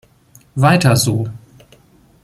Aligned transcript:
Weiter 0.55 0.95
so. 0.95 1.27